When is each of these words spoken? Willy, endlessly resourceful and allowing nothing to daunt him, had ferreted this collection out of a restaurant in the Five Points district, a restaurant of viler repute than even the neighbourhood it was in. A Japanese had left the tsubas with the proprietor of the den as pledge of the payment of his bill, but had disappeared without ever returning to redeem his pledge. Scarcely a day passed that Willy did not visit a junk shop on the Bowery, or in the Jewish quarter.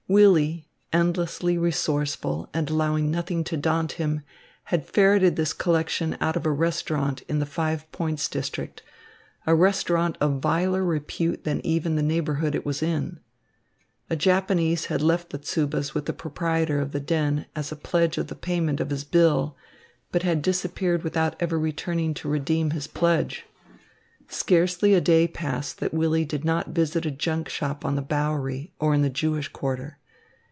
Willy, 0.07 0.67
endlessly 0.91 1.57
resourceful 1.57 2.49
and 2.53 2.69
allowing 2.69 3.09
nothing 3.09 3.45
to 3.45 3.55
daunt 3.55 3.93
him, 3.93 4.23
had 4.65 4.85
ferreted 4.85 5.37
this 5.37 5.53
collection 5.53 6.17
out 6.19 6.35
of 6.35 6.45
a 6.45 6.51
restaurant 6.51 7.21
in 7.29 7.39
the 7.39 7.45
Five 7.45 7.89
Points 7.93 8.27
district, 8.27 8.83
a 9.47 9.55
restaurant 9.55 10.17
of 10.19 10.41
viler 10.41 10.83
repute 10.83 11.45
than 11.45 11.65
even 11.65 11.95
the 11.95 12.03
neighbourhood 12.03 12.55
it 12.55 12.65
was 12.65 12.83
in. 12.83 13.21
A 14.09 14.17
Japanese 14.17 14.87
had 14.87 15.01
left 15.01 15.29
the 15.29 15.37
tsubas 15.39 15.93
with 15.93 16.07
the 16.07 16.11
proprietor 16.11 16.81
of 16.81 16.91
the 16.91 16.99
den 16.99 17.45
as 17.55 17.71
pledge 17.81 18.17
of 18.17 18.27
the 18.27 18.35
payment 18.35 18.81
of 18.81 18.89
his 18.89 19.05
bill, 19.05 19.55
but 20.11 20.23
had 20.23 20.41
disappeared 20.41 21.03
without 21.05 21.37
ever 21.39 21.57
returning 21.57 22.13
to 22.15 22.27
redeem 22.27 22.71
his 22.71 22.85
pledge. 22.85 23.45
Scarcely 24.27 24.93
a 24.93 24.99
day 24.99 25.25
passed 25.25 25.79
that 25.79 25.93
Willy 25.93 26.25
did 26.25 26.43
not 26.43 26.67
visit 26.71 27.05
a 27.05 27.11
junk 27.11 27.47
shop 27.47 27.85
on 27.85 27.95
the 27.95 28.01
Bowery, 28.01 28.73
or 28.77 28.93
in 28.93 29.03
the 29.03 29.09
Jewish 29.09 29.47
quarter. 29.47 29.97